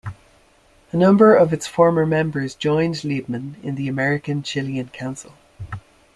[0.91, 5.33] A number of its former members joined Liebman in the American-Chilean Council.